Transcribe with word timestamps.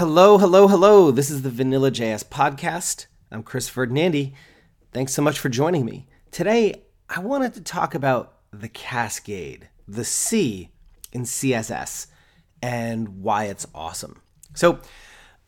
Hello, 0.00 0.38
hello, 0.38 0.66
hello. 0.66 1.10
This 1.10 1.28
is 1.28 1.42
the 1.42 1.50
Vanilla 1.50 1.90
JS 1.90 2.24
podcast. 2.24 3.04
I'm 3.30 3.42
Chris 3.42 3.68
Ferdinandi. 3.68 4.32
Thanks 4.94 5.12
so 5.12 5.20
much 5.20 5.38
for 5.38 5.50
joining 5.50 5.84
me. 5.84 6.06
Today, 6.30 6.84
I 7.10 7.20
wanted 7.20 7.52
to 7.52 7.60
talk 7.60 7.94
about 7.94 8.38
the 8.50 8.70
cascade, 8.70 9.68
the 9.86 10.06
C 10.06 10.70
in 11.12 11.24
CSS, 11.24 12.06
and 12.62 13.20
why 13.20 13.44
it's 13.44 13.66
awesome. 13.74 14.22
So, 14.54 14.78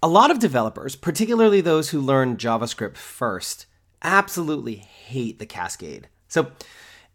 a 0.03 0.07
lot 0.07 0.31
of 0.31 0.39
developers, 0.39 0.97
particularly 0.97 1.63
those 1.63 1.89
who 1.89 2.03
learn 2.03 2.37
JavaScript 2.37 2.99
first, 2.99 3.65
absolutely 4.03 4.75
hate 4.75 5.39
the 5.39 5.47
cascade. 5.47 6.11
So, 6.29 6.53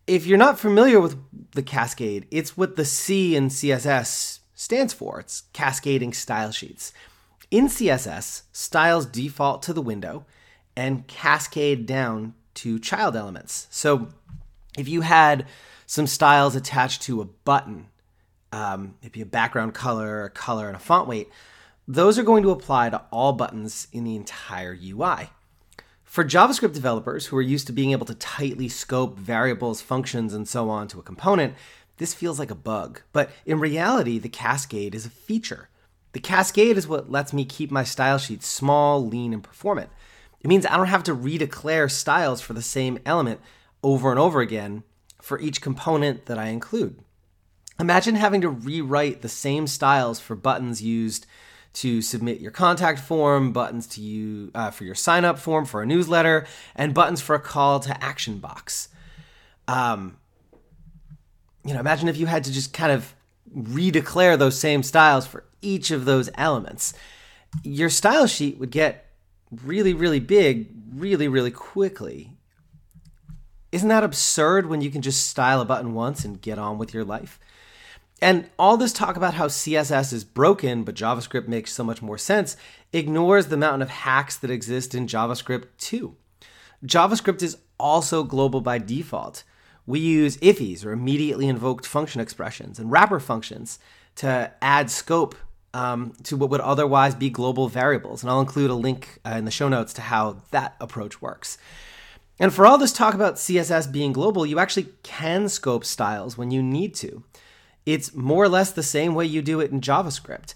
if 0.07 0.25
you're 0.25 0.39
not 0.39 0.57
familiar 0.57 0.99
with 0.99 1.15
the 1.51 1.61
cascade, 1.61 2.25
it's 2.31 2.57
what 2.57 2.77
the 2.77 2.85
C 2.85 3.35
in 3.35 3.49
CSS 3.49 4.39
stands 4.55 4.91
for. 4.91 5.19
It's 5.19 5.43
cascading 5.53 6.13
style 6.13 6.51
sheets. 6.51 6.91
In 7.49 7.67
CSS, 7.67 8.43
styles 8.51 9.05
default 9.05 9.63
to 9.63 9.73
the 9.73 9.81
window 9.81 10.25
and 10.75 11.07
cascade 11.07 11.85
down 11.85 12.33
to 12.55 12.77
child 12.77 13.15
elements. 13.15 13.67
So 13.69 14.09
if 14.77 14.89
you 14.89 15.01
had 15.01 15.45
some 15.85 16.07
styles 16.07 16.55
attached 16.55 17.03
to 17.03 17.21
a 17.21 17.25
button, 17.25 17.87
um, 18.51 18.95
maybe 19.01 19.21
a 19.21 19.25
background 19.25 19.73
color, 19.73 20.25
a 20.25 20.29
color, 20.29 20.67
and 20.67 20.75
a 20.75 20.79
font 20.79 21.07
weight, 21.07 21.29
those 21.87 22.19
are 22.19 22.23
going 22.23 22.43
to 22.43 22.51
apply 22.51 22.89
to 22.89 23.01
all 23.11 23.31
buttons 23.31 23.87
in 23.93 24.03
the 24.03 24.17
entire 24.17 24.73
UI. 24.73 25.29
For 26.03 26.25
JavaScript 26.25 26.73
developers 26.73 27.27
who 27.27 27.37
are 27.37 27.41
used 27.41 27.67
to 27.67 27.73
being 27.73 27.91
able 27.91 28.05
to 28.07 28.15
tightly 28.15 28.67
scope 28.67 29.17
variables, 29.17 29.81
functions, 29.81 30.33
and 30.33 30.47
so 30.47 30.69
on 30.69 30.89
to 30.89 30.99
a 30.99 31.03
component, 31.03 31.53
this 31.97 32.13
feels 32.13 32.39
like 32.39 32.51
a 32.51 32.55
bug. 32.55 33.01
But 33.13 33.31
in 33.45 33.59
reality, 33.59 34.19
the 34.19 34.29
cascade 34.29 34.93
is 34.93 35.05
a 35.05 35.09
feature. 35.09 35.69
The 36.13 36.19
cascade 36.19 36.77
is 36.77 36.87
what 36.87 37.11
lets 37.11 37.33
me 37.33 37.45
keep 37.45 37.69
my 37.71 37.83
style 37.83 38.17
sheet 38.17 38.43
small, 38.43 39.05
lean, 39.05 39.33
and 39.33 39.43
performant. 39.43 39.89
It 40.41 40.47
means 40.47 40.65
I 40.65 40.77
don't 40.77 40.87
have 40.87 41.03
to 41.03 41.15
redeclare 41.15 41.91
styles 41.91 42.41
for 42.41 42.53
the 42.53 42.61
same 42.61 42.99
element 43.05 43.41
over 43.83 44.11
and 44.11 44.19
over 44.19 44.41
again 44.41 44.83
for 45.21 45.39
each 45.39 45.61
component 45.61 46.25
that 46.27 46.37
I 46.37 46.47
include. 46.47 46.99
Imagine 47.79 48.15
having 48.15 48.41
to 48.41 48.49
rewrite 48.49 49.21
the 49.21 49.29
same 49.29 49.67
styles 49.67 50.19
for 50.19 50.35
buttons 50.35 50.81
used 50.81 51.27
to 51.73 52.01
submit 52.01 52.39
your 52.39 52.51
contact 52.51 52.99
form, 52.99 53.51
buttons 53.51 53.85
to 53.85 54.01
you 54.01 54.49
uh, 54.55 54.71
for 54.71 54.83
your 54.83 54.95
sign 54.95 55.23
up 55.23 55.37
form 55.37 55.65
for 55.65 55.83
a 55.83 55.85
newsletter, 55.85 56.47
and 56.75 56.93
buttons 56.93 57.21
for 57.21 57.35
a 57.35 57.39
call 57.39 57.79
to 57.81 58.03
action 58.03 58.39
box. 58.39 58.89
Um, 59.67 60.17
you 61.63 61.73
know, 61.73 61.79
imagine 61.79 62.07
if 62.07 62.17
you 62.17 62.25
had 62.25 62.45
to 62.45 62.51
just 62.51 62.73
kind 62.73 62.91
of 62.91 63.13
redeclare 63.55 64.39
those 64.39 64.57
same 64.59 64.81
styles 64.81 65.27
for 65.27 65.43
each 65.67 65.91
of 65.91 66.05
those 66.05 66.29
elements. 66.35 66.93
Your 67.63 67.89
style 67.89 68.27
sheet 68.27 68.57
would 68.57 68.71
get 68.71 69.05
really, 69.51 69.93
really 69.93 70.19
big 70.19 70.69
really, 70.93 71.27
really 71.27 71.51
quickly. 71.51 72.31
Isn't 73.71 73.89
that 73.89 74.03
absurd 74.03 74.67
when 74.67 74.81
you 74.81 74.89
can 74.89 75.01
just 75.01 75.27
style 75.27 75.61
a 75.61 75.65
button 75.65 75.93
once 75.93 76.23
and 76.23 76.41
get 76.41 76.57
on 76.57 76.77
with 76.77 76.93
your 76.93 77.03
life? 77.03 77.39
And 78.21 78.49
all 78.57 78.77
this 78.77 78.93
talk 78.93 79.15
about 79.15 79.35
how 79.35 79.47
CSS 79.47 80.11
is 80.11 80.23
broken, 80.23 80.83
but 80.83 80.95
JavaScript 80.95 81.47
makes 81.47 81.73
so 81.73 81.83
much 81.83 82.01
more 82.01 82.17
sense, 82.17 82.57
ignores 82.91 83.47
the 83.47 83.57
mountain 83.57 83.83
of 83.83 83.89
hacks 83.89 84.37
that 84.37 84.49
exist 84.49 84.95
in 84.95 85.05
JavaScript 85.05 85.65
too. 85.77 86.15
JavaScript 86.83 87.43
is 87.43 87.57
also 87.79 88.23
global 88.23 88.61
by 88.61 88.79
default. 88.79 89.43
We 89.85 89.99
use 89.99 90.37
IIFEs 90.37 90.83
or 90.83 90.91
immediately 90.91 91.47
invoked 91.47 91.85
function 91.85 92.19
expressions 92.19 92.79
and 92.79 92.91
wrapper 92.91 93.19
functions 93.19 93.77
to 94.15 94.51
add 94.61 94.89
scope 94.89 95.35
um, 95.77 96.13
to 96.23 96.35
what 96.35 96.49
would 96.49 96.61
otherwise 96.61 97.13
be 97.13 97.29
global 97.29 97.69
variables. 97.69 98.23
And 98.23 98.31
I'll 98.31 98.41
include 98.41 98.71
a 98.71 98.75
link 98.75 99.19
uh, 99.23 99.35
in 99.35 99.45
the 99.45 99.51
show 99.51 99.69
notes 99.69 99.93
to 99.93 100.01
how 100.01 100.37
that 100.49 100.75
approach 100.81 101.21
works. 101.21 101.59
And 102.39 102.51
for 102.51 102.65
all 102.65 102.79
this 102.79 102.91
talk 102.91 103.13
about 103.13 103.35
CSS 103.35 103.91
being 103.91 104.11
global, 104.11 104.43
you 104.43 104.57
actually 104.57 104.87
can 105.03 105.47
scope 105.49 105.85
styles 105.85 106.35
when 106.35 106.49
you 106.49 106.63
need 106.63 106.95
to. 106.95 107.23
It's 107.85 108.15
more 108.15 108.43
or 108.43 108.49
less 108.49 108.71
the 108.71 108.81
same 108.81 109.13
way 109.13 109.27
you 109.27 109.43
do 109.43 109.59
it 109.59 109.71
in 109.71 109.79
JavaScript. 109.79 110.55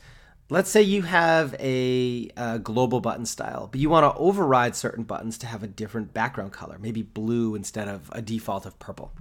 Let's 0.50 0.72
say 0.72 0.82
you 0.82 1.04
have 1.04 1.56
a, 1.60 2.30
a 2.36 2.58
global 2.58 3.00
button 3.00 3.28
style, 3.28 3.70
but 3.72 3.80
you 3.80 3.92
want 3.92 4.04
to 4.04 4.20
override 4.20 4.76
certain 4.76 5.04
buttons 5.04 5.38
to 5.40 5.48
have 5.48 5.62
a 5.62 5.68
different 5.68 6.16
background 6.16 6.52
color, 6.52 6.78
maybe 6.80 7.04
blue 7.04 7.54
instead 7.54 7.88
of 7.88 8.10
a 8.12 8.24
default 8.24 8.66
of 8.66 8.78
purple. 8.80 9.12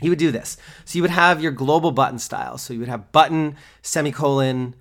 You 0.00 0.10
would 0.10 0.18
do 0.18 0.30
this. 0.30 0.56
So 0.84 0.96
you 0.96 1.02
would 1.02 1.10
have 1.10 1.42
your 1.42 1.52
global 1.52 1.90
button 1.90 2.20
style. 2.20 2.56
So 2.56 2.72
you 2.72 2.80
would 2.80 2.88
have 2.88 3.10
button, 3.10 3.56
semicolon, 3.82 4.76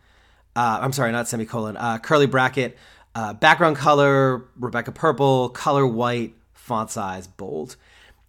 uh, 0.56 0.80
I'm 0.82 0.94
sorry, 0.94 1.12
not 1.12 1.28
semicolon, 1.28 1.78
uh, 1.78 1.98
curly 2.00 2.28
bracket, 2.28 2.78
uh, 3.16 3.34
background 3.34 3.78
color, 3.78 4.46
Rebecca 4.58 4.92
purple, 4.92 5.50
color 5.50 5.86
white, 5.86 6.36
font 6.54 6.92
size, 6.92 7.28
bold. 7.28 7.76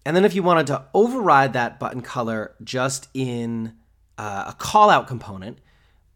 And 0.04 0.14
then 0.14 0.24
if 0.24 0.34
you 0.34 0.42
wanted 0.42 0.66
to 0.68 0.84
override 0.92 1.54
that 1.54 1.80
button 1.80 2.02
color 2.02 2.54
just 2.62 3.08
in 3.14 3.74
uh, 4.18 4.52
a 4.54 4.62
callout 4.62 5.06
component, 5.06 5.58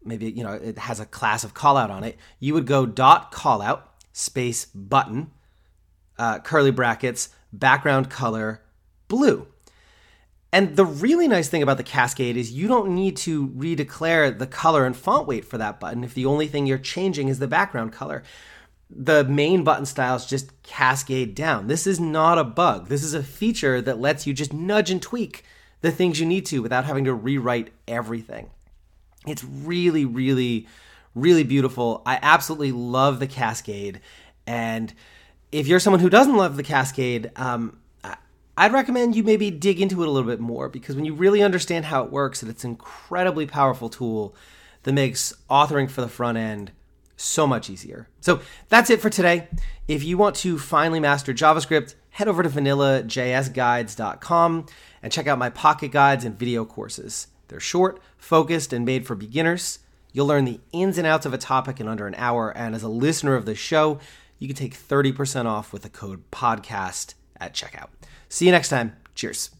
maybe 0.04 0.30
you 0.30 0.42
know 0.42 0.52
it 0.52 0.78
has 0.78 1.00
a 1.00 1.06
class 1.06 1.44
of 1.44 1.54
callout 1.54 1.91
on 1.91 2.04
it, 2.04 2.16
you 2.41 2.54
would 2.54 2.66
go 2.66 2.86
dot 2.86 3.32
callout 3.32 3.82
space 4.12 4.66
button, 4.66 5.30
uh, 6.18 6.38
curly 6.41 6.70
brackets, 6.70 7.30
background 7.52 8.10
color, 8.10 8.62
blue. 9.08 9.47
And 10.53 10.76
the 10.76 10.84
really 10.84 11.28
nice 11.28 11.48
thing 11.48 11.62
about 11.62 11.76
the 11.76 11.82
Cascade 11.82 12.36
is 12.36 12.53
you 12.53 12.69
don't 12.69 12.94
need 12.94 13.16
to 13.19 13.48
redeclare 13.48 14.36
the 14.36 14.47
color 14.47 14.86
and 14.86 14.97
font 14.97 15.26
weight 15.26 15.44
for 15.44 15.59
that 15.59 15.78
button 15.78 16.04
if 16.04 16.14
the 16.14 16.26
only 16.26 16.47
thing 16.47 16.66
you're 16.66 16.78
changing 16.78 17.28
is 17.28 17.38
the 17.38 17.47
background 17.47 17.92
color. 17.92 18.22
The 18.88 19.25
main 19.25 19.64
button 19.64 19.84
styles 19.84 20.25
just 20.25 20.62
cascade 20.62 21.34
down. 21.34 21.66
This 21.66 21.86
is 21.86 22.00
not 22.00 22.38
a 22.38 22.44
bug. 22.44 22.88
This 22.88 23.04
is 23.04 23.12
a 23.12 23.22
feature 23.22 23.82
that 23.82 24.00
lets 24.00 24.26
you 24.26 24.32
just 24.32 24.54
nudge 24.54 24.91
and 24.91 25.03
tweak 25.03 25.44
the 25.82 25.91
things 25.91 26.19
you 26.19 26.26
need 26.26 26.47
to 26.47 26.62
without 26.62 26.86
having 26.86 27.04
to 27.04 27.12
rewrite 27.12 27.70
everything. 27.86 28.48
It's 29.26 29.44
really, 29.44 30.06
really, 30.06 30.66
really 31.15 31.44
beautiful. 31.44 32.03
I 32.06 32.19
absolutely 32.22 32.72
love 32.72 33.20
the 33.20 33.26
Cascade. 33.26 34.00
And 34.47 34.94
if 35.53 35.66
you're 35.66 35.80
someone 35.80 36.00
who 36.00 36.10
doesn't 36.10 36.36
love 36.36 36.56
the 36.56 36.62
Cascade, 36.62 37.30
um, 37.36 37.78
I'd 38.58 38.72
recommend 38.72 39.14
you 39.14 39.22
maybe 39.22 39.52
dig 39.52 39.80
into 39.80 40.02
it 40.02 40.08
a 40.08 40.10
little 40.10 40.28
bit 40.28 40.41
more 40.41 40.69
because 40.69 40.96
when 40.96 41.04
you 41.04 41.14
really 41.14 41.44
understand 41.44 41.84
how 41.84 42.02
it 42.02 42.10
works, 42.10 42.42
it's 42.42 42.64
an 42.64 42.70
incredibly 42.70 43.46
powerful 43.46 43.88
tool 43.88 44.34
that 44.82 44.92
makes 44.92 45.32
authoring 45.48 45.88
for 45.88 46.00
the 46.00 46.08
front 46.08 46.38
end 46.38 46.72
so 47.16 47.47
much 47.47 47.70
easier. 47.70 48.08
So 48.20 48.41
that's 48.68 48.91
it 48.91 49.00
for 49.00 49.10
today. 49.10 49.47
If 49.86 50.02
you 50.02 50.18
want 50.18 50.34
to 50.36 50.58
finally 50.58 50.98
master 50.98 51.32
JavaScript, 51.32 51.94
head 52.10 52.26
over 52.26 52.42
to 52.42 52.48
vanillajsguides.com 52.48 54.66
and 55.04 55.12
check 55.12 55.28
out 55.28 55.38
my 55.38 55.50
pocket 55.50 55.92
guides 55.92 56.24
and 56.24 56.36
video 56.36 56.64
courses. 56.64 57.28
They're 57.47 57.60
short, 57.60 58.00
focused, 58.16 58.72
and 58.72 58.84
made 58.84 59.06
for 59.06 59.14
beginners. 59.14 59.78
You'll 60.12 60.26
learn 60.26 60.47
the 60.47 60.58
ins 60.72 60.98
and 60.98 61.06
outs 61.06 61.26
of 61.26 61.32
a 61.32 61.38
topic 61.38 61.78
in 61.78 61.86
under 61.86 62.08
an 62.08 62.16
hour, 62.16 62.50
and 62.50 62.74
as 62.74 62.82
a 62.82 62.88
listener 62.88 63.36
of 63.36 63.47
the 63.47 63.54
show, 63.54 64.00
you 64.41 64.48
can 64.48 64.56
take 64.56 64.76
30% 64.76 65.47
off 65.47 65.72
with 65.72 65.82
the 65.82 65.88
code 65.88 66.28
podcast 66.32 67.14
at 67.41 67.54
checkout. 67.54 67.88
See 68.28 68.47
you 68.47 68.53
next 68.53 68.69
time. 68.69 68.97
Cheers. 69.15 69.50